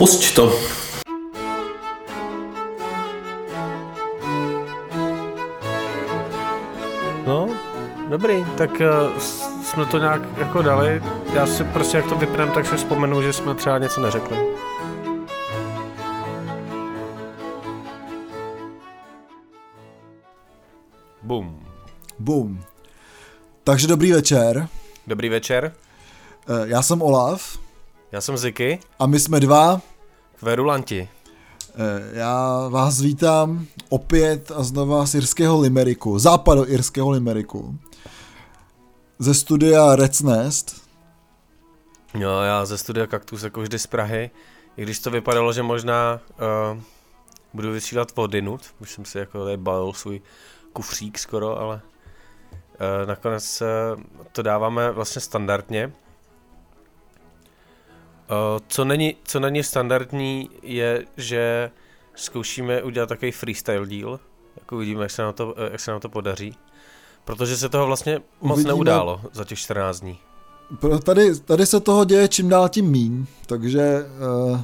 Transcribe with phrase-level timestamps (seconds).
[0.00, 0.48] Pusť to.
[7.26, 7.48] No,
[8.08, 9.18] dobrý, tak uh,
[9.62, 11.02] jsme to nějak jako dali.
[11.34, 14.36] Já si prostě, jak to vypnem, tak si vzpomenu, že jsme třeba něco neřekli.
[21.22, 21.66] Bum.
[22.18, 22.64] Bum.
[23.64, 24.68] Takže dobrý večer.
[25.06, 25.72] Dobrý večer.
[26.48, 27.58] Eh, Já jsem Olaf
[28.12, 29.80] Já jsem Ziky, a my jsme dva.
[30.40, 31.08] Kverulanti.
[31.74, 37.78] Eh, Já vás vítám opět a znova z irského Limeriku, západoirského Limeriku.
[39.18, 40.82] Ze studia Red's Nest.
[42.14, 44.30] Jo, já ze studia Kaktus jako vždy z Prahy.
[44.76, 46.20] I když to vypadalo, že možná
[46.74, 46.80] uh,
[47.54, 50.20] budu vysílat odinut, už jsem si jako tady balil svůj
[50.72, 51.80] kufřík skoro, ale
[52.54, 54.02] uh, nakonec uh,
[54.32, 55.92] to dáváme vlastně standardně.
[58.30, 61.70] Uh, co, není, co není standardní je, že
[62.14, 64.20] zkoušíme udělat takový freestyle díl,
[64.60, 66.56] jako uvidíme, jak se nám to, eh, jak se nám to podaří.
[67.24, 68.74] Protože se toho vlastně moc Uvidíme.
[68.74, 70.18] neudálo za těch 14 dní.
[71.04, 74.06] Tady, tady se toho děje čím dál tím míň, takže...
[74.56, 74.62] eh,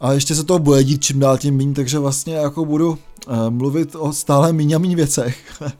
[0.00, 3.50] A ještě se toho bude dít čím dál tím míň, takže vlastně jako budu eh,
[3.50, 5.62] mluvit o stále míň a míň věcech.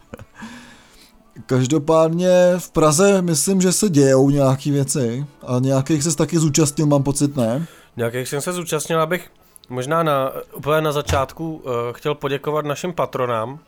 [1.47, 7.03] Každopádně v Praze myslím, že se dějou nějaký věci a nějakých se taky zúčastnil, mám
[7.03, 7.67] pocit, ne?
[7.97, 9.31] Nějakých jsem se zúčastnil, abych
[9.69, 13.59] možná na, úplně na začátku uh, chtěl poděkovat našim patronám.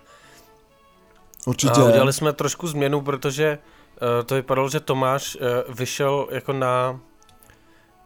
[1.46, 1.80] Určitě.
[1.80, 7.00] A udělali jsme trošku změnu, protože uh, to vypadalo, že Tomáš uh, vyšel jako na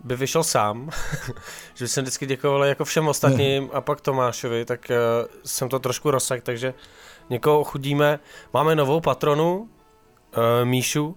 [0.05, 0.91] by vyšel sám,
[1.75, 6.11] že jsem vždycky děkoval jako všem ostatním a pak Tomášovi, tak uh, jsem to trošku
[6.11, 6.75] rozsah, takže
[7.31, 8.21] někoho ochudíme.
[8.53, 9.69] Máme novou patronu, uh,
[10.65, 11.17] Míšu,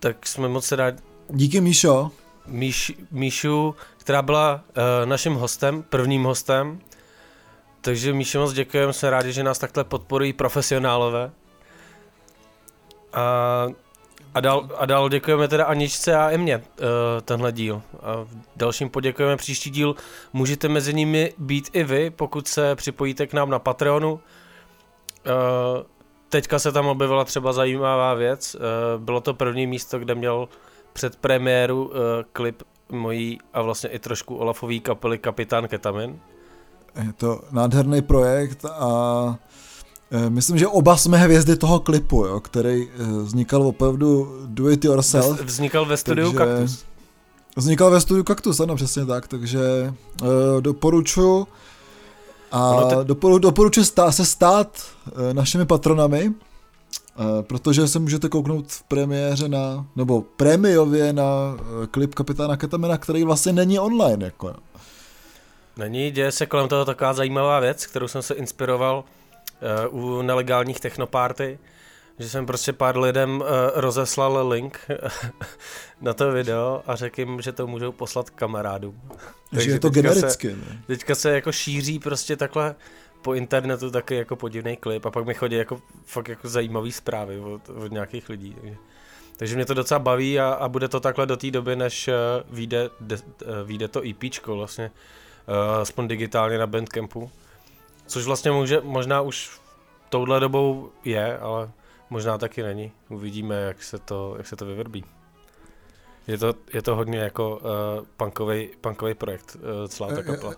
[0.00, 2.10] tak jsme moc rádi, Díky Míšo.
[2.46, 6.80] Míš, Míšu, která byla uh, naším hostem, prvním hostem.
[7.80, 11.30] Takže Míši moc děkujeme, jsme rádi, že nás takhle podporují profesionálové.
[13.12, 13.66] A,
[14.36, 16.62] a, dál, a dál děkujeme teda Aničce a Emě uh,
[17.24, 17.82] tenhle díl.
[18.02, 19.94] A v dalším poděkujeme příští díl.
[20.32, 24.12] Můžete mezi nimi být i vy, pokud se připojíte k nám na Patreonu.
[24.12, 24.20] Uh,
[26.28, 28.54] teďka se tam objevila třeba zajímavá věc.
[28.54, 30.48] Uh, bylo to první místo, kde měl
[30.92, 31.92] před premiéru uh,
[32.32, 36.20] klip mojí a vlastně i trošku Olafový kapely Kapitán Ketamin.
[37.04, 38.90] Je to nádherný projekt a
[39.34, 39.55] eh,
[40.28, 45.40] myslím, že oba jsme hvězdy toho klipu, jo, který eh, vznikal opravdu do it yourself.
[45.40, 46.84] Vznikal ve studiu Takže- Kaktus.
[47.58, 49.60] Vznikal ve studiu Kaktus, ano, přesně tak, takže
[50.22, 50.28] uh,
[50.60, 51.46] doporučuji
[52.52, 58.66] a te- doporu, doporučuji stá, se stát uh, našimi patronami, uh, protože se můžete kouknout
[58.68, 64.54] v premiéře na, nebo prémiově na uh, klip kapitána Ketamina, který vlastně není online, jako.
[65.76, 69.04] Není, děje se kolem toho taková zajímavá věc, kterou jsem se inspiroval
[69.90, 71.58] uh, u nelegálních technoparty,
[72.18, 74.80] že jsem prostě pár lidem uh, rozeslal link
[76.00, 79.00] na to video a řekl jim, že to můžou poslat kamarádům.
[79.50, 80.82] Takže je to teďka genericky, Se, ne?
[80.86, 82.74] teďka se jako šíří prostě takhle
[83.22, 87.40] po internetu taky jako podivný klip a pak mi chodí jako fakt jako zajímavý zprávy
[87.40, 88.56] od, od nějakých lidí.
[88.60, 88.76] Takže,
[89.36, 92.14] takže mě to docela baví a, a bude to takhle do té doby, než uh,
[92.56, 93.22] vyjde, de, uh,
[93.64, 94.90] vyjde to EPčko vlastně,
[95.48, 97.30] uh, aspoň digitálně na Bandcampu.
[98.06, 99.60] Což vlastně může, možná už
[100.08, 101.70] touhle dobou je, ale
[102.10, 102.92] možná taky není.
[103.08, 105.04] Uvidíme, jak se to, jak se to vyvrbí.
[106.26, 110.22] Je to, je to hodně jako uh, punkový, punkový projekt, uh, celá ta Eh, eh,
[110.22, 110.54] kapela.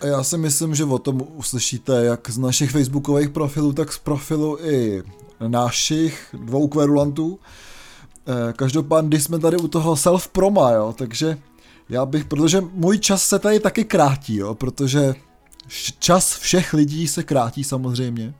[0.00, 3.98] A já si myslím, že o tom uslyšíte jak z našich facebookových profilů, tak z
[3.98, 5.02] profilu i
[5.48, 7.38] našich dvou kverulantů.
[8.26, 11.38] Eh, Každopádně, když jsme tady u toho self-proma, jo, takže
[11.88, 15.14] já bych, protože můj čas se tady taky krátí, jo, protože
[15.98, 18.34] čas všech lidí se krátí samozřejmě.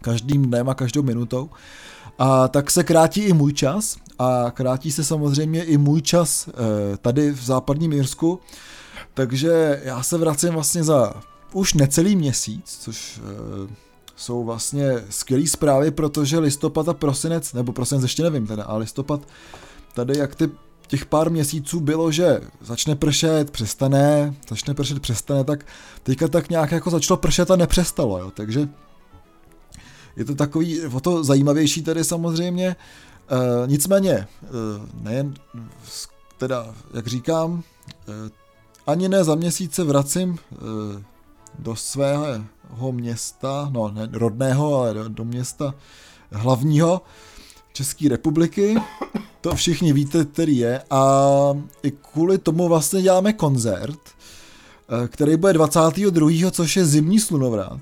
[0.00, 1.50] Každým dnem a každou minutou.
[2.18, 6.96] A tak se krátí i můj čas a krátí se samozřejmě i můj čas eh,
[6.96, 8.40] tady v západním Jirsku.
[9.14, 11.14] Takže já se vracím vlastně za
[11.52, 13.22] už necelý měsíc, což e,
[14.16, 19.20] jsou vlastně skvělé zprávy, protože listopad a prosinec, nebo prosinec ještě nevím teda, ale listopad
[19.94, 20.50] tady jak ty
[20.92, 25.66] těch pár měsíců bylo, že začne pršet, přestane, začne pršet, přestane, tak
[26.02, 28.68] teďka tak nějak jako začalo pršet a nepřestalo, jo, takže
[30.16, 32.76] je to takový, o to zajímavější tady samozřejmě, e,
[33.66, 34.26] nicméně, e,
[35.02, 35.34] nejen,
[36.38, 37.62] teda, jak říkám,
[38.08, 38.30] e,
[38.86, 40.56] ani ne za měsíc se vracím e,
[41.58, 45.74] do svého města, no ne rodného, ale do, do města
[46.32, 47.02] hlavního
[47.72, 48.76] České republiky.
[49.42, 51.28] To všichni víte, který je a
[51.82, 53.98] i kvůli tomu vlastně děláme koncert,
[55.04, 56.50] eh, který bude 22.
[56.50, 57.80] což je zimní slunovrat.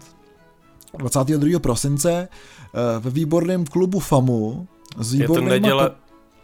[0.98, 1.58] 22.
[1.58, 4.68] prosince eh, ve výborném klubu FAMu
[4.98, 5.90] s je to neděle,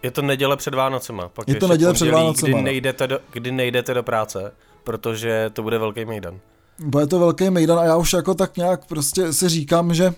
[0.03, 1.29] je to neděle před Vánocema.
[1.29, 2.59] Pak je to neděle před Vánocema.
[2.59, 4.53] Kdy nejdete, do, kdy nejdete do práce,
[4.85, 6.39] protože to bude velký mejdan.
[6.79, 10.15] Bude to velký mejdan a já už jako tak nějak prostě si říkám, že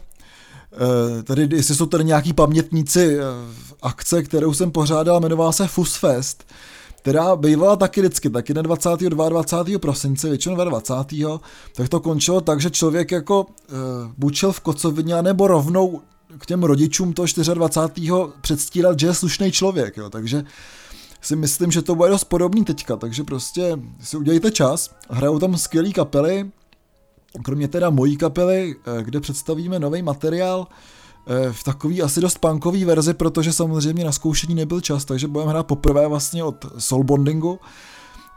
[1.22, 3.22] tady, jestli jsou tady nějaký pamětníci eh,
[3.82, 6.44] akce, kterou jsem pořádal, jmenovala se Fusfest,
[6.96, 9.28] která bývala taky vždycky, taky na 22.
[9.28, 9.56] 20.
[9.80, 10.94] prosince, většinou 20.
[11.76, 13.48] tak to končilo tak, že člověk jako uh,
[14.16, 16.00] bučil v kocovině, nebo rovnou
[16.38, 17.24] k těm rodičům to
[17.54, 18.12] 24.
[18.40, 20.44] předstíral, že je slušný člověk, jo, takže
[21.20, 25.58] si myslím, že to bude dost podobný teďka, takže prostě si udělejte čas, hrajou tam
[25.58, 26.50] skvělý kapely,
[27.42, 30.66] kromě teda mojí kapely, eh, kde představíme nový materiál,
[31.26, 35.50] eh, v takový asi dost punkový verzi, protože samozřejmě na zkoušení nebyl čas, takže budeme
[35.50, 37.60] hrát poprvé vlastně od Soul Bondingu.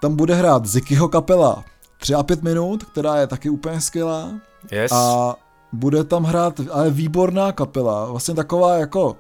[0.01, 1.63] Tam bude hrát Zikyho kapela
[1.97, 4.31] 3 a 5 minut, která je taky úplně skvělá.
[4.71, 4.91] Yes.
[4.91, 5.35] A
[5.73, 9.17] bude tam hrát ale výborná kapela, vlastně taková jako,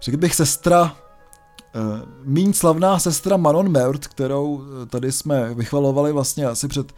[0.00, 1.80] řekl bych sestra, uh,
[2.24, 6.92] míň slavná sestra Manon Mert, kterou tady jsme vychvalovali vlastně asi před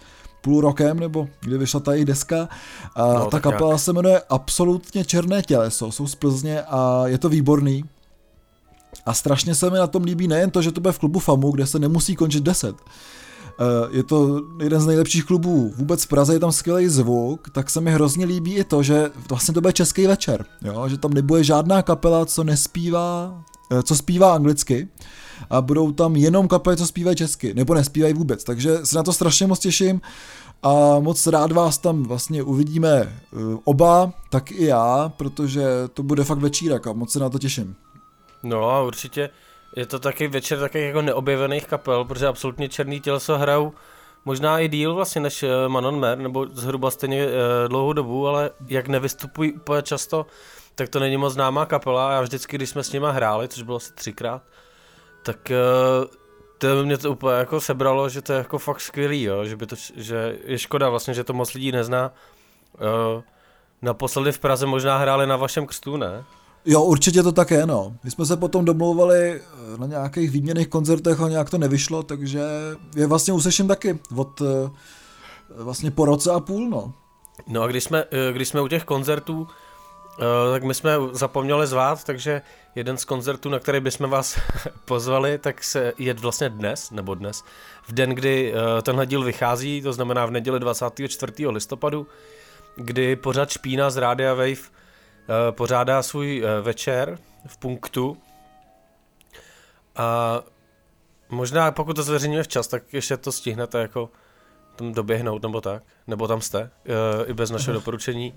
[0.44, 2.48] půl rokem, nebo kdy vyšla ta jejich deska.
[2.94, 3.80] A no, ta kapela nějak.
[3.80, 7.84] se jmenuje Absolutně černé těleso, jsou z Plzně a je to výborný.
[9.06, 11.50] A strašně se mi na tom líbí nejen to, že to bude v klubu FAMu,
[11.50, 12.76] kde se nemusí končit 10.
[13.90, 17.80] Je to jeden z nejlepších klubů vůbec v Praze, je tam skvělý zvuk, tak se
[17.80, 20.88] mi hrozně líbí i to, že vlastně to bude český večer, jo?
[20.88, 23.42] že tam nebude žádná kapela, co nespívá,
[23.72, 24.88] eh, co zpívá anglicky,
[25.50, 29.12] a budou tam jenom kapely, co zpívají česky, nebo nespívají vůbec, takže se na to
[29.12, 30.00] strašně moc těším
[30.62, 35.64] a moc rád vás tam vlastně uvidíme eh, oba, tak i já, protože
[35.94, 37.76] to bude fakt večírek a moc se na to těším.
[38.42, 39.30] No a určitě
[39.76, 43.72] je to taky večer takových jako neobjevených kapel, protože absolutně černý těleso hrajou
[44.24, 48.50] možná i díl vlastně než eh, Manon Mer, nebo zhruba stejně eh, dlouhou dobu, ale
[48.68, 50.26] jak nevystupují úplně často,
[50.74, 52.12] tak to není moc známá kapela.
[52.12, 54.42] Já vždycky, když jsme s nima hráli, což bylo asi třikrát,
[55.24, 56.06] tak uh,
[56.58, 59.44] to mě to úplně jako sebralo, že to je jako fakt skvělý, jo?
[59.44, 62.12] Že, by to, že je škoda vlastně, že to moc lidí nezná.
[62.74, 63.22] Uh,
[63.82, 66.24] naposledy v Praze možná hráli na vašem křtu, ne?
[66.66, 67.96] Jo, určitě to tak je, no.
[68.04, 72.40] My jsme se potom domlouvali eh, na nějakých výměných koncertech a nějak to nevyšlo, takže
[72.96, 74.42] je vlastně useším taky od
[75.56, 76.92] vlastně po roce a půl, no.
[77.48, 79.48] No a když jsme, když jsme u těch koncertů,
[80.18, 82.42] Uh, tak my jsme zapomněli zvát, takže
[82.74, 84.38] jeden z koncertů, na který bychom vás
[84.84, 87.44] pozvali, tak se je vlastně dnes, nebo dnes,
[87.88, 91.46] v den, kdy uh, tenhle díl vychází, to znamená v neděli 24.
[91.46, 92.06] listopadu,
[92.76, 94.56] kdy pořád Špína z Rádia Wave uh,
[95.50, 98.16] pořádá svůj večer v punktu.
[99.96, 100.40] A
[101.28, 104.10] možná pokud to zveřejníme včas, tak ještě to stihnete jako
[104.76, 106.70] tam doběhnout nebo tak, nebo tam jste,
[107.26, 108.34] i bez našeho doporučení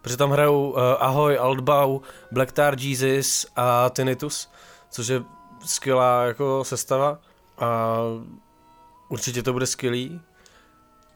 [0.00, 2.00] protože tam hrajou uh, Ahoj, Altbau,
[2.32, 4.50] Black Tar Jesus a Tinnitus,
[4.90, 5.22] což je
[5.64, 7.18] skvělá jako sestava
[7.58, 7.98] a
[9.08, 10.20] určitě to bude skvělý,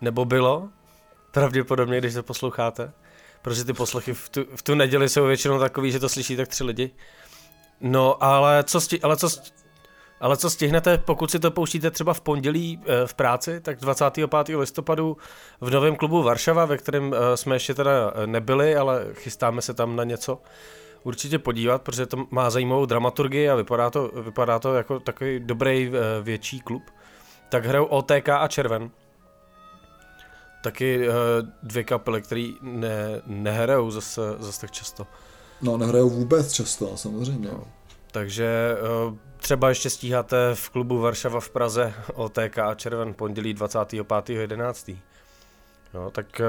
[0.01, 0.69] nebo bylo,
[1.31, 2.93] pravděpodobně, když se posloucháte,
[3.43, 6.49] protože ty poslechy v tu, v tu neděli jsou většinou takový, že to slyší tak
[6.49, 6.91] tři lidi.
[7.81, 9.29] No, ale co, sti, ale co,
[10.23, 14.31] ale co stihnete, pokud si to pouštíte třeba v pondělí eh, v práci, tak 25.
[14.57, 15.17] listopadu
[15.61, 19.75] v novém klubu Varšava, ve kterém eh, jsme ještě teda eh, nebyli, ale chystáme se
[19.75, 20.39] tam na něco
[21.03, 25.93] určitě podívat, protože to má zajímavou dramaturgii a vypadá to, vypadá to jako takový dobrý
[26.23, 26.83] větší klub.
[27.49, 28.91] Tak hrajou OTK a Červen.
[30.63, 31.07] Taky
[31.63, 35.07] dvě kapely, které ne, nehrajou zase, zase tak často.
[35.63, 37.49] No, nehrajou vůbec často, samozřejmě.
[37.49, 37.65] No.
[38.13, 38.77] Takže
[39.43, 44.97] třeba ještě stíháte v klubu Varšava v Praze OTK Červen pondělí 25.11.
[45.95, 46.45] Jo, tak eh,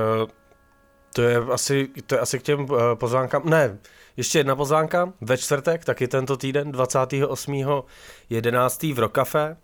[1.14, 3.42] to je asi, to je asi k těm eh, pozvánkám.
[3.46, 3.78] Ne,
[4.18, 5.14] ještě jedna pozvánka.
[5.22, 8.94] Ve čtvrtek, taky tento týden, 28.11.
[8.94, 9.58] v Rokafe.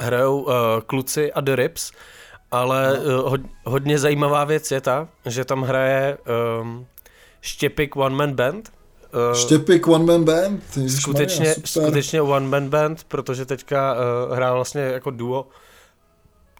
[0.00, 0.54] Hrajou uh,
[0.86, 1.92] kluci a The Rips,
[2.50, 3.24] ale no.
[3.24, 6.18] uh, hodně zajímavá věc je ta, že tam hraje
[6.60, 6.86] um,
[7.40, 8.72] Štěpik One Man Band,
[9.14, 10.62] Uh, Štěpik One Man Band.
[10.88, 15.46] Skutečně, Maria, skutečně One Man Band, protože teďka uh, hrál vlastně jako duo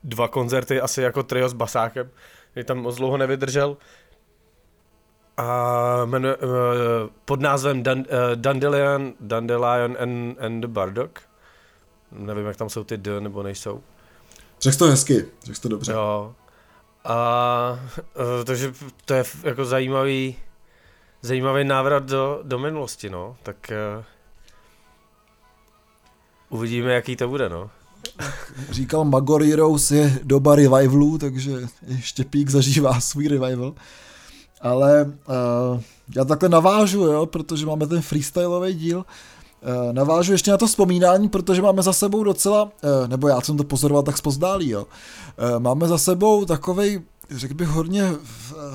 [0.04, 2.10] dva koncerty, asi jako trio s basákem,
[2.50, 3.76] který tam moc dlouho nevydržel.
[5.36, 6.50] A jmenuje, uh,
[7.24, 11.18] pod názvem Dan, uh, Dandelion, Dandelion and, and the Bardock.
[12.12, 13.82] Nevím, jak tam jsou ty D, nebo nejsou.
[14.60, 15.92] Řekl to hezky, řekl to dobře.
[15.92, 16.34] Jo.
[17.04, 17.80] A
[18.18, 18.72] uh, takže
[19.04, 20.36] to je jako zajímavý
[21.22, 24.04] zajímavý návrat do, do minulosti, no, tak uh,
[26.50, 27.70] Uvidíme, jaký to bude, no.
[28.70, 31.52] Říkal Magor Heroes je doba revivalu, takže
[31.86, 33.74] ještě Pík zažívá svůj revival.
[34.60, 35.80] Ale uh,
[36.16, 38.98] já takhle navážu, jo, protože máme ten freestyleový díl.
[38.98, 42.70] Uh, navážu ještě na to vzpomínání, protože máme za sebou docela, uh,
[43.08, 44.80] nebo já jsem to pozoroval tak zpozdálí, jo.
[44.82, 48.12] Uh, máme za sebou takovej, řekl bych, hodně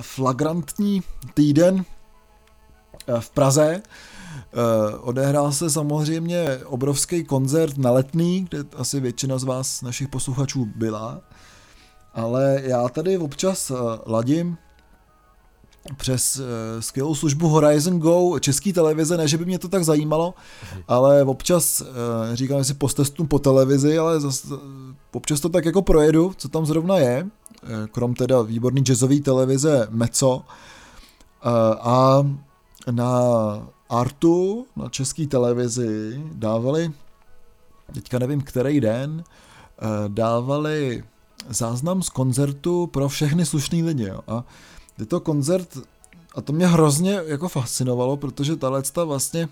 [0.01, 1.01] flagrantní
[1.33, 1.85] týden
[3.19, 3.81] v Praze,
[4.53, 10.67] Uh, odehrál se samozřejmě obrovský koncert na letný, kde asi většina z vás, našich posluchačů,
[10.75, 11.21] byla.
[12.13, 14.57] Ale já tady občas uh, ladím
[15.97, 16.41] přes
[16.79, 20.33] skvělou službu Horizon Go české televize, ne, že by mě to tak zajímalo,
[20.87, 21.83] ale občas,
[22.33, 24.51] říkám si postestům po televizi, ale zas,
[25.11, 27.27] občas to tak jako projedu, co tam zrovna je,
[27.91, 30.45] krom teda výborný jazzový televize Meco.
[31.81, 32.23] A
[32.91, 33.09] na
[33.89, 36.91] Artu na české televizi dávali,
[37.93, 41.03] teďka nevím který den, eh, dávali
[41.49, 44.03] záznam z koncertu pro všechny slušný lidi.
[44.03, 44.19] Jo.
[44.27, 44.43] A
[44.99, 45.77] je to koncert,
[46.35, 49.49] a to mě hrozně jako fascinovalo, protože ta vlastně,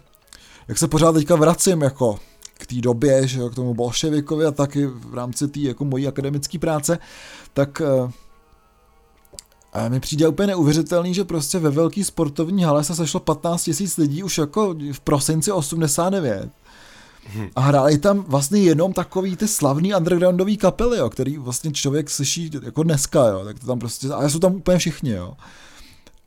[0.68, 2.20] jak se pořád teďka vracím jako
[2.54, 6.08] k té době, že jo, k tomu bolševikovi a taky v rámci té jako mojí
[6.08, 7.00] akademické práce,
[7.54, 8.12] tak eh,
[9.74, 13.98] a mi přijde úplně neuvěřitelný, že prostě ve velký sportovní hale se sešlo 15 tisíc
[13.98, 16.50] lidí už jako v prosinci 89.
[17.25, 17.48] Hmm.
[17.56, 22.51] A hráli tam vlastně jenom takový ty slavný undergroundový kapely, jo, který vlastně člověk slyší
[22.63, 25.34] jako dneska, jo, tak to tam prostě, a jsou tam úplně všichni, jo.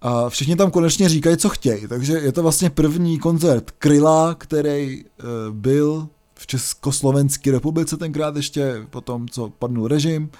[0.01, 5.05] A všichni tam konečně říkají, co chtějí, takže je to vlastně první koncert Kryla, který
[5.05, 10.31] uh, byl v Československé republice tenkrát ještě po tom, co padnul režim.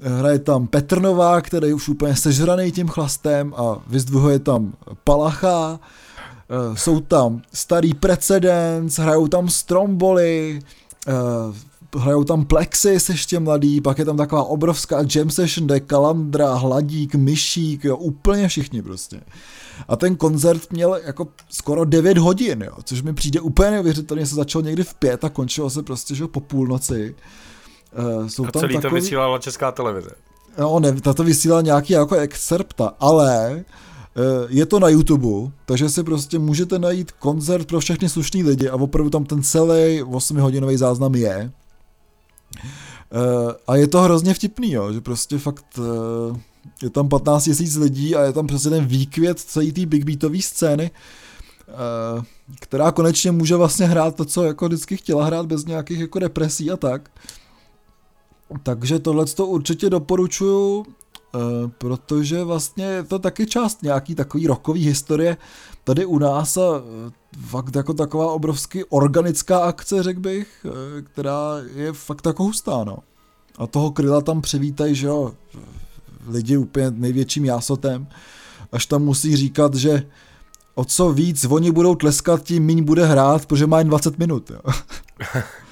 [0.00, 4.72] Hraje tam Petrnová, který je už úplně sežraný tím chlastem a vyzdvihuje tam
[5.04, 5.80] Palacha.
[6.50, 10.60] Eh, jsou tam starý precedens, hrajou tam Stromboli,
[11.08, 11.12] eh,
[11.98, 17.14] hrajou tam Plexis ještě mladý, pak je tam taková obrovská jam session, kde Kalandra, Hladík,
[17.14, 19.20] Myšík, jo, úplně všichni prostě.
[19.88, 24.34] A ten koncert měl jako skoro 9 hodin, jo, což mi přijde úplně neuvěřitelně, se
[24.34, 27.14] začal někdy v pět a končilo se prostě že po půlnoci.
[28.26, 28.90] Jsou a tam celý takový...
[28.90, 30.10] to vysílala česká televize.
[30.58, 33.64] No, ne, tato vysílala nějaký jako excerpta, ale
[34.16, 38.68] uh, je to na YouTube, takže si prostě můžete najít koncert pro všechny slušný lidi
[38.68, 41.50] a opravdu tam ten celý 8-hodinový záznam je.
[43.66, 45.78] A je to hrozně vtipný, jo, že prostě fakt
[46.82, 50.42] je tam 15 tisíc lidí a je tam prostě ten výkvět celý té big beatové
[50.42, 50.90] scény,
[52.60, 56.70] která konečně může vlastně hrát to, co jako vždycky chtěla hrát bez nějakých jako depresí
[56.70, 57.10] a tak.
[58.62, 61.38] Takže tohle to určitě doporučuju, eh,
[61.78, 65.36] protože vlastně je to taky část nějaký takový rokový historie
[65.84, 67.10] tady u nás a eh,
[67.46, 72.98] fakt jako taková obrovsky organická akce, řekl bych, eh, která je fakt jako hustá, no.
[73.58, 75.34] A toho kryla tam přivítají, že jo,
[76.28, 78.06] lidi úplně největším jásotem,
[78.72, 80.06] až tam musí říkat, že
[80.74, 84.50] o co víc oni budou tleskat, tím míň bude hrát, protože má jen 20 minut,
[84.50, 84.60] jo.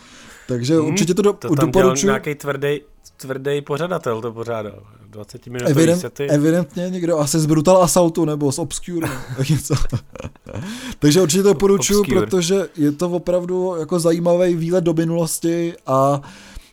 [0.49, 2.07] Takže hmm, určitě to, do, to tam doporučuji.
[2.07, 2.81] nějaký tvrdý,
[3.17, 4.83] tvrdý pořadatel to pořádal.
[5.07, 6.29] 20 minutový Evident, sety.
[6.29, 9.09] Evidentně někdo asi z Brutal Assaultu nebo z Obscure.
[9.51, 9.75] něco.
[10.99, 16.21] Takže určitě to doporučuji, protože je to opravdu jako zajímavý výlet do minulosti a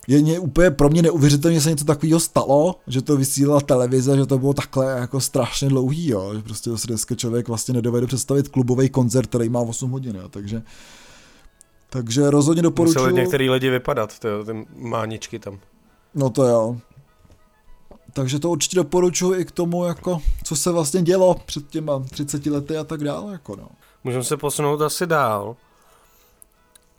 [0.08, 4.18] je mě úplně pro mě neuvěřitelně, že se něco takového stalo, že to vysílala televize,
[4.18, 8.08] že to bylo takhle jako strašně dlouhý, jo, že prostě se dneska člověk vlastně nedovede
[8.08, 10.62] představit klubový koncert, který má 8 hodin, jo, takže
[11.94, 13.00] takže rozhodně doporučuji.
[13.00, 15.60] Museli některý lidi vypadat, to ty máničky tam.
[16.16, 16.78] No to jo.
[18.14, 22.46] Takže to určitě doporučuji i k tomu, jako, co se vlastně dělo před těma 30
[22.46, 23.32] lety a tak dále.
[23.32, 23.68] Jako no.
[24.04, 25.56] Můžeme se posunout asi dál.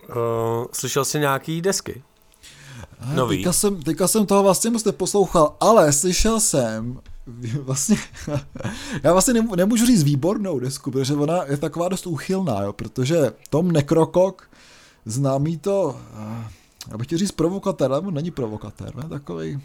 [0.08, 2.02] Uh, slyšel jsi nějaký desky?
[3.14, 3.37] Nový.
[3.37, 7.00] Teďka jsem, teďka jsem toho vlastně moc neposlouchal, ale slyšel jsem
[7.61, 7.96] vlastně,
[9.02, 13.72] já vlastně nemůžu říct výbornou desku, protože ona je taková dost úchylná, jo, protože Tom
[13.72, 14.52] Nekrokok
[15.04, 16.50] známý to, eh,
[16.90, 19.09] já bych chtěl říct provokatér, ale není provokatér, ne?
[19.09, 19.62] takový,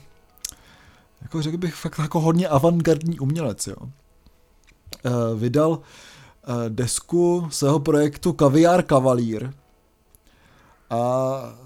[1.22, 3.75] jako řekl bych fakt jako hodně avantgardní umělec, jo.
[5.06, 5.79] Eh, vydal
[6.44, 9.53] eh, desku svého projektu Kaviár Kavalír
[10.89, 11.00] a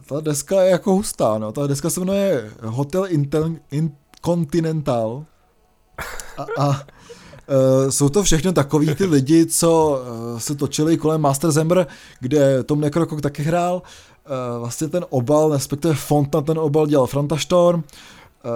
[0.06, 1.52] ta deska je jako hustá, no.
[1.52, 5.26] Ta deska se jmenuje Hotel Intel, Incontinental
[6.38, 6.82] a, a
[7.90, 10.02] jsou to všechno takový ty lidi, co
[10.34, 11.88] uh, se točili kolem Master Zember,
[12.20, 13.76] kde Tom Nekrokok taky hrál.
[13.76, 17.84] Uh, vlastně ten obal, respektive font na ten obal dělal Franta Storm,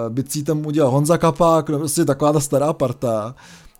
[0.08, 3.34] bicí tam udělal Honza Kapák, no prostě taková ta stará parta.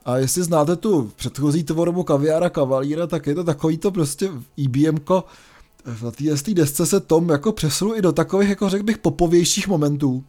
[0.05, 5.25] A jestli znáte tu předchozí tvorbu Kaviára Kavalíra, tak je to takový to prostě IBM-ko,
[6.03, 10.25] na té desce se Tom jako přesunul i do takových, jako řekl bych, popovějších momentů,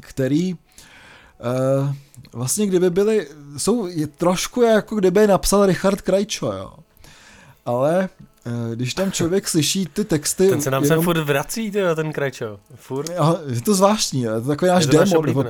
[0.00, 0.58] který uh,
[2.32, 6.72] vlastně kdyby byly, jsou je trošku jako kdyby je napsal Richard Krajčo, jo.
[7.66, 8.08] Ale
[8.46, 10.48] uh, když tam člověk slyší ty texty...
[10.48, 10.96] Ten se nám jenom...
[10.96, 12.58] sem furt vrací, tyjo, ten Krajčo.
[12.74, 13.10] Furt.
[13.46, 15.44] Je to zvláštní, je to takový náš démon, nebo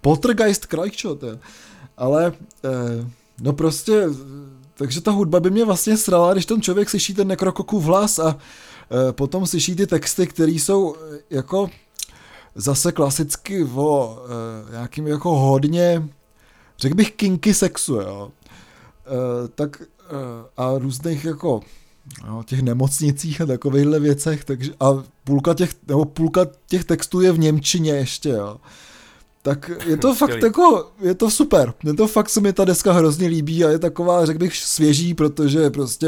[0.00, 1.38] poltergeist Krajčo, je.
[1.96, 3.06] Ale uh,
[3.40, 4.08] no prostě
[4.78, 8.36] takže ta hudba by mě vlastně srala, když ten člověk slyší ten nekrokokův hlas a
[9.08, 10.98] e, potom slyší ty texty, které jsou e,
[11.30, 11.70] jako
[12.54, 14.18] zase klasicky o
[14.68, 16.08] e, nějakým jako hodně,
[16.78, 18.30] řekl bych kinky sexu, jo.
[19.06, 19.86] E, tak e,
[20.56, 21.60] a různých jako
[22.26, 27.32] no, těch nemocnicích a takovýchhle věcech, takže a půlka těch, nebo půlka těch textů je
[27.32, 28.56] v Němčině ještě, jo
[29.48, 31.74] tak je to fakt jako, je to super.
[31.84, 35.14] Je to fakt, se mi ta deska hrozně líbí a je taková, řekl bych, svěží,
[35.14, 36.06] protože prostě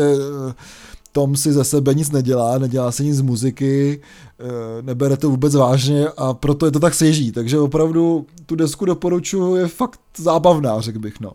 [1.12, 4.00] Tom si ze sebe nic nedělá, nedělá si nic z muziky,
[4.38, 7.32] eh, nebere to vůbec vážně a proto je to tak svěží.
[7.32, 11.32] Takže opravdu tu desku doporučuji, je fakt zábavná, řekl bych, no.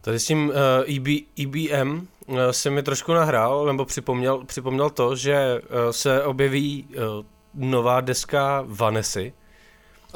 [0.00, 1.06] Tady s tím uh, EB,
[1.40, 1.90] EBM
[2.26, 7.24] uh, se mi trošku nahrál, nebo připomněl, připomněl to, že uh, se objeví uh,
[7.54, 9.32] nová deska Vanessy,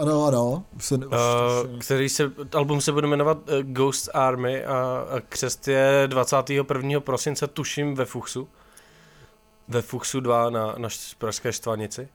[0.00, 0.64] ano, ano.
[0.76, 5.20] Už se, už, uh, který se, album se bude jmenovat uh, Ghost Army a, a
[5.28, 7.00] křest je 21.
[7.00, 8.48] prosince, tuším, ve Fuchsu.
[9.68, 10.88] Ve Fuchsu 2 na, na
[11.18, 12.08] Pražské štvanici.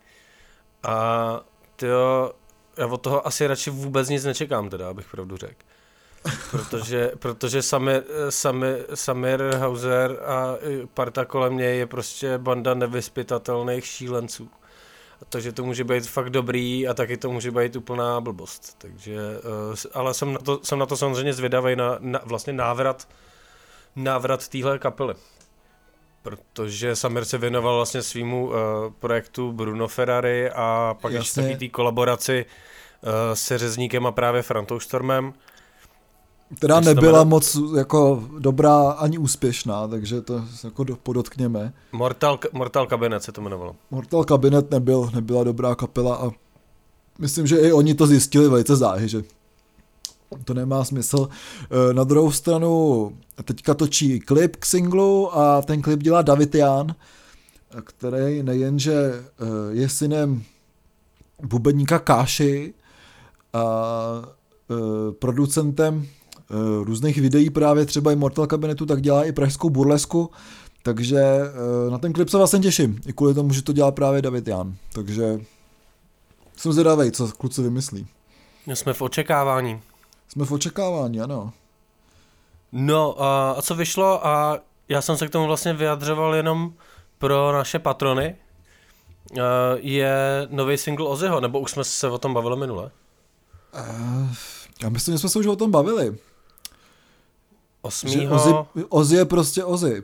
[0.83, 1.39] A
[1.75, 2.31] tyjo,
[2.77, 5.61] já od toho asi radši vůbec nic nečekám, teda, abych pravdu řekl.
[6.51, 10.57] protože, protože Samir, Samir, Samir Hauser a
[10.93, 14.49] parta kolem něj je prostě banda nevyspytatelných šílenců
[15.29, 18.75] takže to může být fakt dobrý a taky to může být úplná blbost.
[18.77, 19.17] Takže,
[19.69, 23.07] uh, ale jsem na, to, jsem na to samozřejmě zvědavý na, na vlastně návrat,
[23.95, 25.13] návrat téhle kapely.
[26.21, 28.53] Protože Samir se věnoval vlastně svýmu uh,
[28.99, 31.43] projektu Bruno Ferrari a pak Jasně.
[31.43, 35.33] ještě té kolaboraci uh, se Řezníkem a právě Frantou Stormem
[36.55, 41.73] která nebyla moc jako dobrá ani úspěšná, takže to jako podotkněme.
[41.91, 43.75] Mortal, Mortal Cabinet se to jmenovalo.
[43.91, 46.31] Mortal Cabinet nebyl, nebyla dobrá kapela a
[47.19, 49.23] myslím, že i oni to zjistili velice záhy, že
[50.43, 51.29] to nemá smysl.
[51.29, 53.11] E, na druhou stranu
[53.43, 56.95] teďka točí klip k singlu a ten klip dělá David Jan,
[57.83, 59.23] který nejenže e,
[59.69, 60.43] je synem
[61.43, 62.73] bubeníka Káši
[63.53, 63.65] a
[64.69, 66.07] e, producentem
[66.83, 70.31] různých videí právě třeba i Mortal Kabinetu, tak dělá i pražskou burlesku,
[70.83, 74.21] takže eh, na ten klip se vlastně těším, i kvůli tomu, že to dělá právě
[74.21, 75.39] David Jan, takže
[76.57, 78.07] jsem zvědavý, co kluci vymyslí.
[78.73, 79.81] Jsme v očekávání.
[80.27, 81.53] Jsme v očekávání, ano.
[82.71, 86.73] No a co vyšlo a já jsem se k tomu vlastně vyjadřoval jenom
[87.17, 88.35] pro naše patrony,
[89.37, 89.41] eh,
[89.75, 92.91] je nový single Ozzyho, nebo už jsme se o tom bavili minule?
[93.75, 94.27] Uh,
[94.83, 96.17] já myslím, že jsme se už o tom bavili.
[97.85, 98.35] Osmýho...
[98.35, 98.53] Ozzy,
[98.89, 100.03] Ozzy je prostě Ozzy.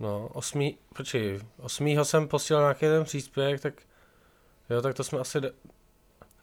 [0.00, 3.74] No, osmý, počkej, osmýho jsem posílal nějaký jeden příspěvek, tak
[4.70, 5.52] jo, tak to jsme asi, de...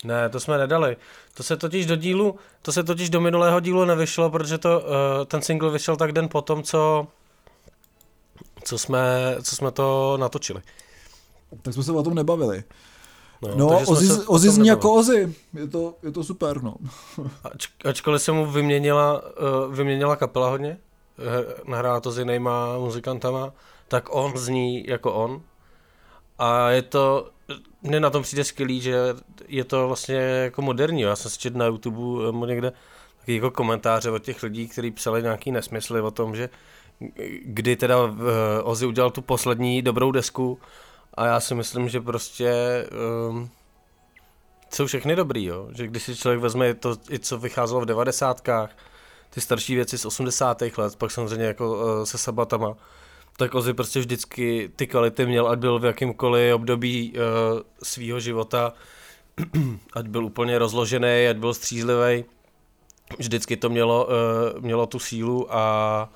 [0.03, 0.97] ne, to jsme nedali.
[1.33, 4.85] To se totiž do dílu, to se totiž do minulého dílu nevyšlo, protože to, uh,
[5.25, 7.07] ten single vyšel tak den potom, co,
[8.63, 10.61] co jsme, co jsme to natočili.
[11.61, 12.63] Tak jsme se o tom nebavili.
[13.43, 16.75] No, no Ozzy, Ozzy zní jako Ozzy, je to, je to super, no.
[17.43, 20.77] Ač, ačkoliv se mu vyměnila, uh, vyměnila kapela hodně,
[21.67, 23.53] nahrál to s jinýma muzikantama,
[23.87, 25.41] tak on zní jako on.
[26.39, 27.29] A je to,
[27.81, 28.97] mně na tom přijde skvělý, že
[29.47, 31.01] je to vlastně jako moderní.
[31.01, 32.73] Já jsem si četl na YouTube eh, někde
[33.19, 36.49] taky jako komentáře od těch lidí, kteří psali nějaký nesmysly o tom, že
[37.43, 38.19] kdy teda uh,
[38.63, 40.59] Ozzy udělal tu poslední dobrou desku
[41.13, 42.53] a já si myslím, že prostě
[43.29, 43.49] um,
[44.69, 45.67] jsou všechny dobrý, jo?
[45.71, 48.77] že když si člověk vezme to, i co vycházelo v devadesátkách,
[49.29, 50.61] ty starší věci z 80.
[50.77, 52.75] let, pak samozřejmě jako uh, se sabatama,
[53.37, 58.73] tak Ozzy prostě vždycky ty kvality měl, ať byl v jakýmkoliv období uh, svýho života,
[59.93, 62.25] ať byl úplně rozložený, ať byl střízlivý,
[63.17, 66.09] vždycky to mělo, uh, mělo tu sílu a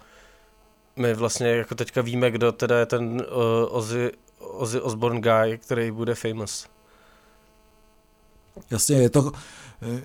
[0.96, 5.92] my vlastně jako teďka víme, kdo teda je ten uh, Ozzy Ozzy Osbourne guy, který
[5.92, 6.68] bude famous.
[8.72, 9.32] Jasně, je to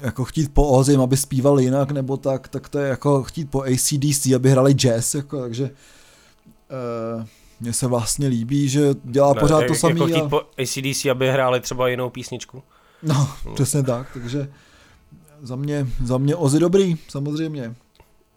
[0.00, 3.62] jako chtít po Ozzy, aby zpíval jinak nebo tak, tak to je jako chtít po
[3.62, 7.24] ACDC, aby hrali jazz, jako, takže uh,
[7.60, 9.94] mně se vlastně líbí, že dělá ne, pořád to samé.
[9.94, 10.28] Jako chtít a...
[10.28, 12.62] po ACDC, aby hráli třeba jinou písničku.
[13.02, 13.54] No, hmm.
[13.54, 14.52] přesně tak, takže
[15.42, 17.74] za mě, za mě Ozzy dobrý, samozřejmě.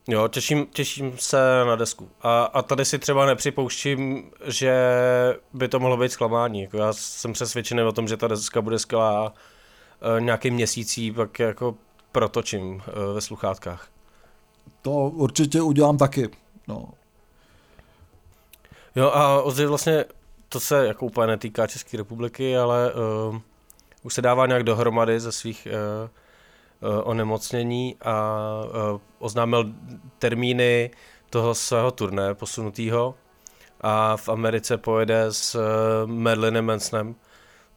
[0.08, 2.10] Jo, těším, těším se na desku.
[2.22, 4.74] A, a tady si třeba nepřipouštím, že
[5.54, 6.62] by to mohlo být zklamání.
[6.62, 9.34] Jako já jsem přesvědčený o tom, že ta deska bude skvělá
[10.18, 11.76] e, nějaký měsící, pak jako
[12.12, 13.88] protočím e, ve sluchátkách.
[14.82, 16.30] To určitě udělám taky.
[16.68, 16.90] No.
[18.96, 20.06] Jo a Ozzy vlastně,
[20.50, 23.40] to se jako úplně netýká České republiky, ale uh,
[24.04, 26.10] už se dává nějak dohromady ze svých uh, uh,
[27.04, 28.40] onemocnění a
[28.94, 29.74] uh, oznámil
[30.20, 30.92] termíny
[31.30, 33.16] toho svého turné posunutého
[33.82, 35.62] a v Americe pojede s uh,
[36.12, 37.16] Merlinem Mansonem,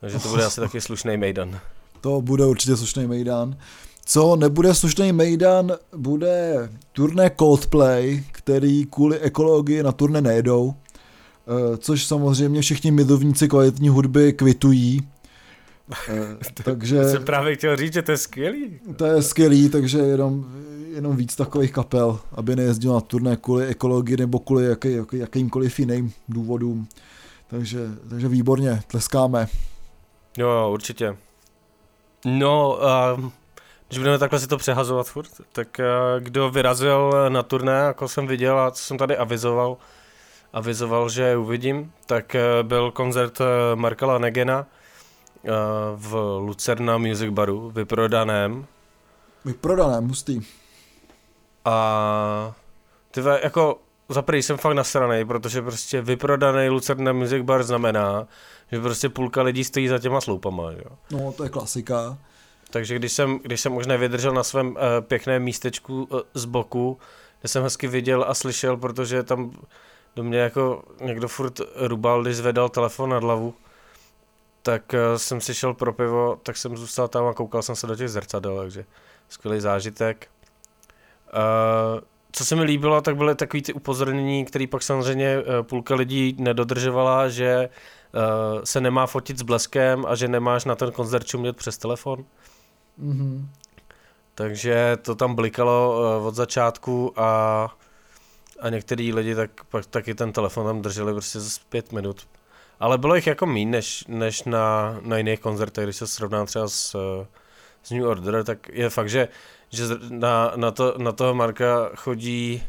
[0.01, 1.61] takže to bude asi taky slušný mejdan.
[2.01, 3.57] To bude určitě slušný mejdan.
[4.05, 10.75] Co nebude slušný mejdan, bude turné Coldplay, který kvůli ekologii na turné nejedou,
[11.79, 15.09] což samozřejmě všichni milovníci kvalitní hudby kvitují.
[16.65, 17.05] Takže...
[17.05, 18.81] Jsem právě chtěl říct, že to je skvělý.
[18.97, 20.47] To je skvělý, takže jenom,
[20.95, 25.79] jenom víc takových kapel, aby nejezdil na turné kvůli ekologii nebo kvůli jaký, jaký, jakýmkoliv
[25.79, 26.89] jiným důvodům.
[27.47, 27.79] Takže,
[28.11, 29.47] takže výborně, tleskáme.
[30.39, 31.17] Jo, jo, určitě.
[32.25, 32.79] No,
[33.17, 33.31] uh,
[33.89, 38.27] když budeme takhle si to přehazovat furt, tak uh, kdo vyrazil na turné, jako jsem
[38.27, 39.77] viděl a co jsem tady avizoval,
[40.53, 44.67] avizoval, že uvidím, tak uh, byl koncert uh, Markala Negena uh,
[45.97, 48.67] v Lucerna Music Baru, vyprodaném.
[49.45, 50.41] Vyprodaném, hustý.
[51.65, 52.55] A
[53.11, 58.27] ty jako za prvý jsem fakt nasranej, protože prostě vyprodaný Lucerna Music Bar znamená,
[58.73, 60.91] že prostě půlka lidí stojí za těma sloupama, jo.
[61.11, 62.19] No, to je klasika.
[62.71, 66.99] Takže když jsem, když jsem už nevydržel na svém uh, pěkném místečku uh, z boku,
[67.41, 69.53] kde jsem hezky viděl a slyšel, protože tam
[70.17, 73.55] do mě jako někdo furt rubal, když zvedal telefon nad hlavu,
[74.69, 77.87] tak uh, jsem si šel pro pivo, tak jsem zůstal tam a koukal jsem se
[77.87, 78.85] do těch zrcadel, takže
[79.29, 80.29] skvělý zážitek.
[81.35, 82.01] Uh,
[82.33, 87.29] co se mi líbilo, tak byly takový ty upozornění, které pak samozřejmě půlka lidí nedodržovala,
[87.29, 91.79] že uh, se nemá fotit s bleskem a že nemáš na ten koncert čumět přes
[91.79, 92.25] telefon.
[93.03, 93.47] Mm-hmm.
[94.35, 97.69] Takže to tam blikalo uh, od začátku a,
[98.61, 102.27] a některý lidi tak pak taky ten telefon tam drželi prostě za pět minut.
[102.81, 106.69] Ale bylo jich jako méně než, než na, na jiných koncertech, když se srovná třeba
[106.69, 106.97] s,
[107.83, 109.29] s New Order, tak je fakt, že,
[109.71, 112.63] že na, na, to, na toho Marka chodí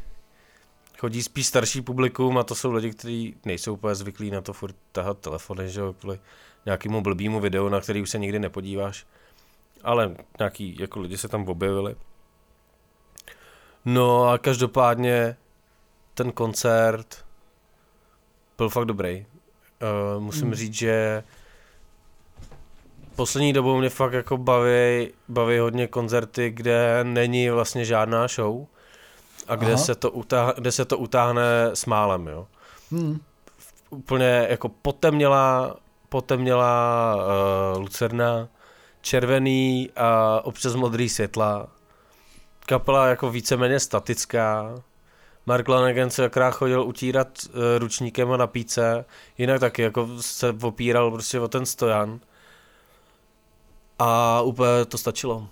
[0.99, 4.75] chodí spíš starší publikum a to jsou lidi, kteří nejsou úplně zvyklí na to furt
[4.91, 6.19] tahat telefony, že jo, kvůli
[6.65, 9.07] nějakému blbýmu videu, na který už se nikdy nepodíváš.
[9.83, 11.95] Ale nějaký jako lidi se tam objevili.
[13.85, 15.37] No a každopádně
[16.13, 17.25] ten koncert
[18.57, 19.25] byl fakt dobrý.
[19.81, 20.53] Uh, musím hmm.
[20.53, 21.23] říct, že
[23.15, 28.65] poslední dobou mě fakt jako baví, baví hodně koncerty, kde není vlastně žádná show
[29.47, 31.41] a kde se, to utáhne, kde se to utáhne
[31.73, 32.47] s málem, jo.
[32.91, 33.19] Hmm.
[33.89, 35.75] Úplně jako potemnělá,
[36.09, 38.47] potemnělá uh, lucerna,
[39.01, 41.67] červený a občas modrý světla.
[42.65, 44.75] Kapela jako víceméně statická.
[45.45, 49.05] Mark Lanegan se akorát chodil utírat uh, ručníkem a na píce,
[49.37, 52.19] jinak taky jako se opíral prostě o ten stojan.
[53.99, 55.47] A úplně to stačilo.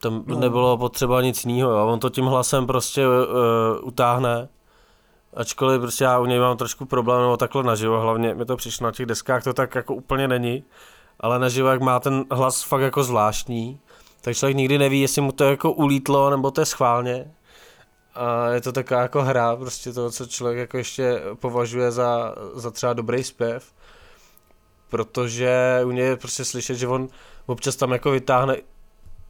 [0.00, 0.40] Tam no.
[0.40, 1.86] nebylo potřeba nic jiného, jo.
[1.86, 3.14] on to tím hlasem prostě uh,
[3.82, 4.48] utáhne,
[5.34, 8.84] ačkoliv prostě já u něj mám trošku problém, nebo takhle naživo, hlavně mi to přišlo
[8.84, 10.64] na těch deskách, to tak jako úplně není,
[11.20, 13.80] ale naživo, jak má ten hlas fakt jako zvláštní,
[14.20, 17.30] tak člověk nikdy neví, jestli mu to jako ulítlo, nebo to je schválně.
[18.14, 22.70] A je to taková jako hra, prostě to, co člověk jako ještě považuje za, za
[22.70, 23.72] třeba dobrý zpěv,
[24.88, 27.08] protože u něj je prostě slyšet, že on
[27.46, 28.56] občas tam jako vytáhne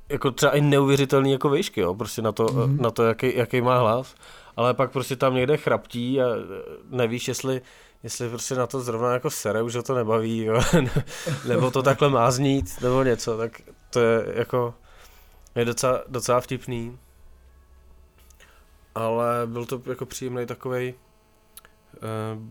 [0.09, 2.81] jako třeba i neuvěřitelný jako výšky, jo, prostě na to, mm-hmm.
[2.81, 4.15] na to jaký, jaký má hlas,
[4.57, 6.27] ale pak prostě tam někde chraptí a
[6.91, 7.61] nevíš, jestli,
[8.03, 10.61] jestli prostě na to zrovna jako sere, už ho to nebaví, jo,
[11.49, 14.75] nebo to takhle má znít, nebo něco, tak to je jako,
[15.55, 16.99] je docela, docela vtipný.
[18.95, 20.95] Ale byl to jako příjemný takový.
[22.35, 22.43] Uh,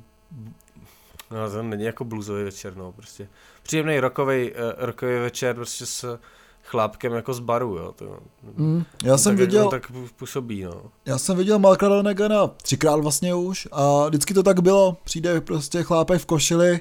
[1.31, 3.27] no, to není jako bluesový večer, no, prostě.
[3.63, 6.19] Příjemný rokový, uh, rokový večer, prostě s
[6.63, 7.91] chlápkem jako z baru, jo.
[7.95, 8.19] To,
[8.57, 10.83] mm, já jsem tak, viděl, tak působí, no.
[11.05, 14.97] Já jsem viděl Marka Lonegana třikrát vlastně už a vždycky to tak bylo.
[15.03, 16.79] Přijde prostě chlápek v košili,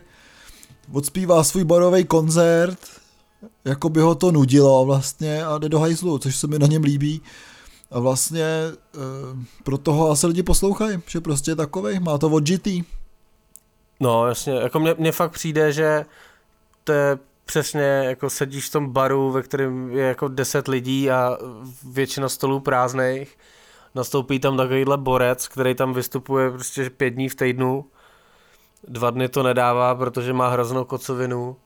[0.92, 2.78] odspívá svůj barový koncert,
[3.64, 6.82] jako by ho to nudilo vlastně a jde do hajzlu, což se mi na něm
[6.82, 7.22] líbí.
[7.90, 8.72] A vlastně e,
[9.64, 12.84] pro toho asi lidi poslouchají, že prostě je takovej, má to odžitý.
[14.00, 16.04] No jasně, jako mně, mně fakt přijde, že
[16.84, 21.38] to je přesně jako sedíš v tom baru, ve kterém je jako deset lidí a
[21.84, 23.36] většina stolů prázdných
[23.94, 27.84] nastoupí tam takovýhle borec, který tam vystupuje prostě pět dní v týdnu,
[28.88, 31.56] dva dny to nedává, protože má hroznou kocovinu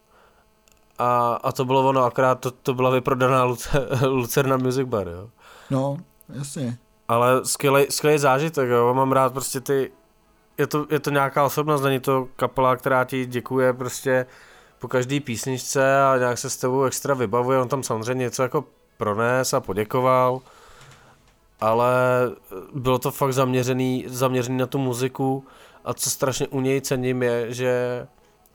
[0.98, 5.30] a, a to bylo ono, akorát to, to byla vyprodaná Lucer, Lucerna Music Bar, jo.
[5.70, 6.78] No, jasně.
[7.08, 9.92] Ale skvělý, zážitek, jo, mám rád prostě ty,
[10.58, 14.26] je to, je to nějaká osobnost, není to kapela, která ti děkuje prostě
[14.78, 18.64] po každý písničce a nějak se s tebou extra vybavuje, on tam samozřejmě něco jako
[18.96, 20.40] prones a poděkoval,
[21.60, 21.94] ale
[22.74, 25.44] bylo to fakt zaměřený, zaměřený na tu muziku.
[25.84, 28.06] A co strašně u něj cením je, že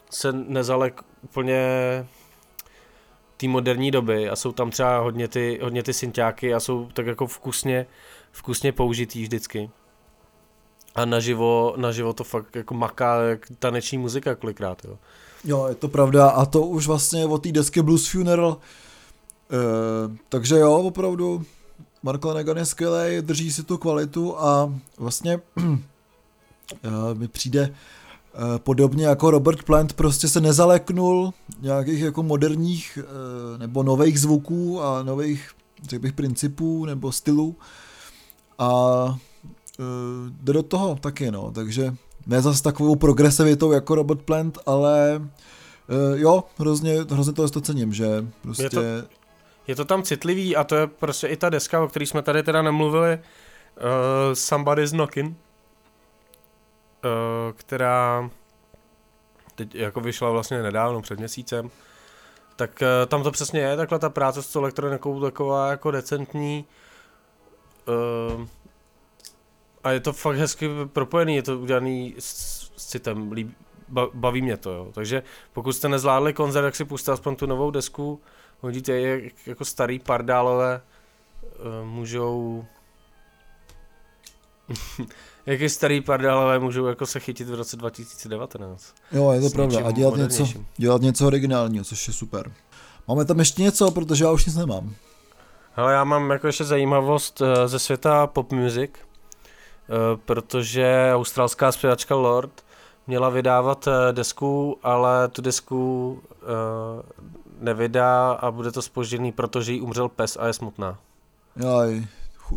[0.10, 1.68] se nezalek úplně
[3.40, 7.06] té moderní doby a jsou tam třeba hodně ty, hodně ty synťáky a jsou tak
[7.06, 7.86] jako vkusně,
[8.32, 9.70] vkusně použitý vždycky.
[10.96, 14.98] A naživo, naživo to fakt jako maká jak taneční muzika kolikrát, jo.
[15.44, 18.58] Jo, je to pravda a to už vlastně od té desky Blues Funeral.
[18.58, 21.44] E, takže jo, opravdu
[22.04, 25.40] Mark Lanegan je skvělý, drží si tu kvalitu a vlastně
[26.84, 27.76] e, mi přijde
[28.58, 35.04] podobně jako Robert Plant prostě se nezaleknul nějakých jako moderních e, nebo nových zvuků a
[35.04, 35.52] nových
[35.84, 37.56] řekl bych principů nebo stylů.
[38.60, 38.70] A
[39.80, 39.84] e,
[40.30, 41.96] jde do toho taky no, takže
[42.28, 45.22] ne zase takovou progresivitou jako Robert Plant, ale
[46.16, 48.64] jo, hrozně, hrozně to to cením, že prostě...
[48.64, 48.82] Je to,
[49.68, 52.44] je to tam citlivý a to je prostě i ta deska, o který jsme tady
[52.44, 55.36] teda nemluvili, uh, Somebody's Knockin',
[57.54, 58.30] která
[59.56, 61.70] teď jako vyšla vlastně nedávno, před měsícem,
[62.56, 66.66] tak uh, tam to přesně je, takhle ta práce s elektronikou taková jako decentní,
[68.36, 68.48] uh,
[69.84, 73.54] a je to fakt hezky propojený, je to udělaný s, s citem, líb,
[74.14, 74.92] baví mě to, jo.
[74.94, 78.22] Takže pokud jste nezvládli koncert, tak si puste aspoň tu novou desku,
[78.62, 80.82] hodíte je jako starý pardálové,
[81.84, 82.66] můžou
[85.46, 88.96] jak je starý pardálové můžou jako se chytit v roce 2019.
[89.12, 89.80] Jo, je to pravda.
[89.86, 90.48] A dělat něco,
[90.78, 92.52] dělat něco originálního, což je super.
[93.08, 94.94] Máme tam ještě něco, protože já už nic nemám.
[95.76, 98.92] Ale já mám jako ještě zajímavost eh, ze světa pop music.
[98.94, 102.64] Eh, protože australská zpěvačka Lord
[103.08, 106.22] měla vydávat eh, desku, ale tu desku
[107.60, 110.98] nevydá a bude to spožděný, protože jí umřel pes a je smutná.
[111.56, 112.08] Jaj,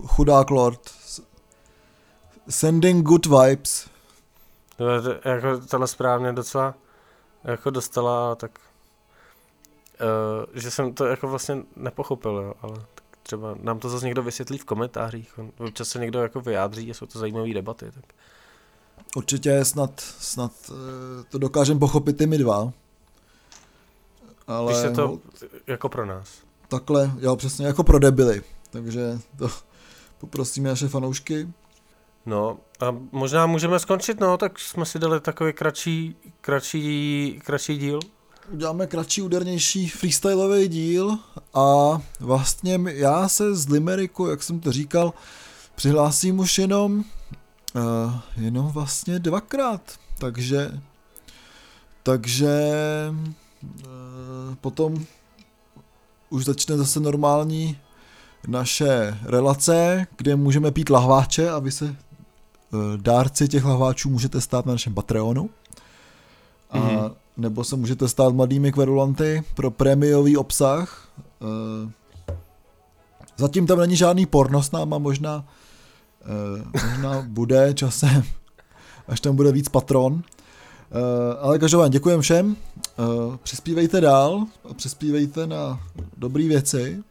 [0.07, 0.81] chudák Lord.
[2.49, 3.91] Sending good vibes.
[5.25, 6.75] Jako tohle správně docela
[7.45, 8.61] jako dostala, tak
[10.01, 12.85] uh, že jsem to jako vlastně nepochopil, jo, ale
[13.23, 17.07] třeba nám to zase někdo vysvětlí v komentářích, občas se někdo jako vyjádří a jsou
[17.07, 17.91] to zajímavé debaty.
[17.95, 18.05] Tak.
[19.17, 22.73] Určitě snad, snad eh, to dokážeme pochopit i my dva.
[24.47, 25.19] Ale Když se to
[25.67, 26.29] jako pro nás.
[26.69, 28.43] Takhle, jo přesně, jako pro debily.
[28.71, 29.49] Takže to
[30.19, 31.49] poprosíme naše fanoušky.
[32.27, 38.01] No a možná můžeme skončit, no, tak jsme si dali takový kratší, kratší, kratší díl.
[38.53, 41.19] Uděláme kratší, údernější freestyleový díl
[41.55, 45.13] a vlastně já se z Limeriku, jak jsem to říkal,
[45.75, 47.05] přihlásím už jenom
[47.75, 49.81] uh, jenom vlastně dvakrát,
[50.19, 50.81] takže
[52.03, 52.71] takže
[53.63, 55.07] uh, potom
[56.31, 57.79] už začne zase normální
[58.47, 61.97] naše relace, kde můžeme pít lahváče a vy se
[62.97, 65.51] dárci těch lahváčů můžete stát na našem Patreonu.
[66.71, 71.09] A mm-hmm nebo se můžete stát mladými kverulanty pro prémiový obsah.
[71.43, 71.91] Eh,
[73.37, 75.45] zatím tam není žádný porno s náma, možná,
[76.23, 78.23] eh, možná bude časem,
[79.09, 80.23] až tam bude víc patron.
[80.23, 82.57] Eh, ale každopádně děkujem všem,
[83.43, 85.81] přispívejte dál a přispívejte na
[86.17, 87.03] dobré věci.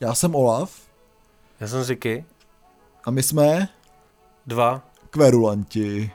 [0.00, 0.72] Já jsem Olaf.
[1.60, 2.24] Já jsem Ziky.
[3.06, 3.68] A my jsme...
[4.46, 4.82] Dva.
[5.10, 6.10] Kverulanti.